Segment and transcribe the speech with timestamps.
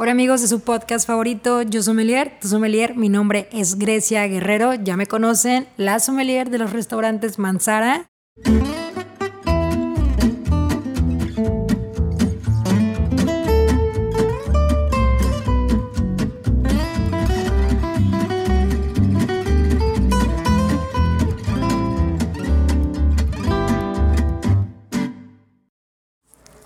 [0.00, 4.74] Hola amigos de su podcast favorito, yo sommelier, tu sommelier, mi nombre es Grecia Guerrero,
[4.74, 8.08] ya me conocen, la sommelier de los restaurantes Manzara.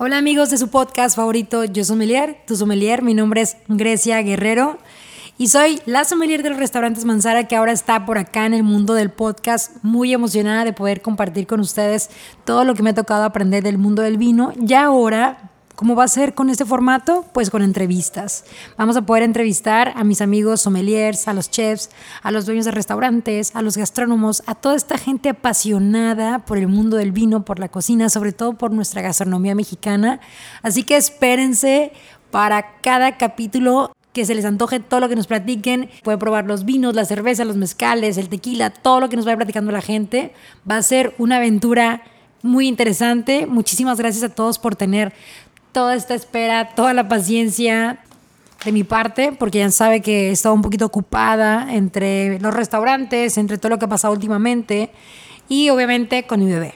[0.04, 4.78] Hola amigos de su podcast favorito, yo sommelier, tu sommelier, mi nombre es Grecia Guerrero
[5.38, 8.64] y soy la sommelier de los restaurantes Manzara que ahora está por acá en el
[8.64, 12.10] mundo del podcast, muy emocionada de poder compartir con ustedes
[12.44, 14.52] todo lo que me ha tocado aprender del mundo del vino.
[14.60, 15.51] Y ahora
[15.82, 17.24] ¿Cómo va a ser con este formato?
[17.32, 18.44] Pues con entrevistas.
[18.78, 21.90] Vamos a poder entrevistar a mis amigos sommeliers, a los chefs,
[22.22, 26.68] a los dueños de restaurantes, a los gastrónomos, a toda esta gente apasionada por el
[26.68, 30.20] mundo del vino, por la cocina, sobre todo por nuestra gastronomía mexicana.
[30.62, 31.90] Así que espérense
[32.30, 35.90] para cada capítulo que se les antoje todo lo que nos platiquen.
[36.04, 39.36] Pueden probar los vinos, la cerveza, los mezcales, el tequila, todo lo que nos vaya
[39.36, 40.32] platicando la gente.
[40.70, 42.04] Va a ser una aventura
[42.42, 43.46] muy interesante.
[43.46, 45.12] Muchísimas gracias a todos por tener
[45.72, 47.98] toda esta espera, toda la paciencia
[48.64, 53.36] de mi parte, porque ya sabe que he estado un poquito ocupada entre los restaurantes,
[53.38, 54.90] entre todo lo que ha pasado últimamente
[55.48, 56.74] y obviamente con mi bebé.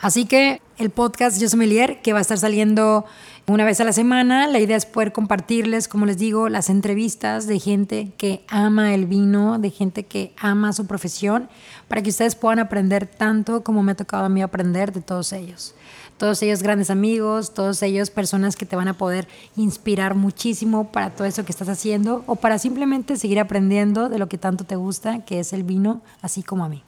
[0.00, 3.04] Así que el podcast Yo Sommelier, que va a estar saliendo
[3.46, 7.46] una vez a la semana, la idea es poder compartirles, como les digo, las entrevistas
[7.46, 11.48] de gente que ama el vino, de gente que ama su profesión,
[11.88, 15.32] para que ustedes puedan aprender tanto como me ha tocado a mí aprender de todos
[15.32, 15.74] ellos
[16.18, 21.10] todos ellos grandes amigos, todos ellos personas que te van a poder inspirar muchísimo para
[21.10, 24.76] todo eso que estás haciendo o para simplemente seguir aprendiendo de lo que tanto te
[24.76, 26.82] gusta, que es el vino, así como a mí.